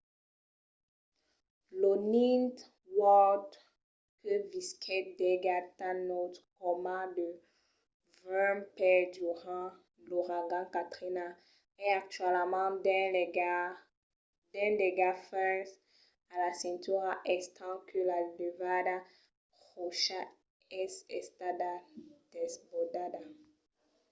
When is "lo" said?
1.81-1.91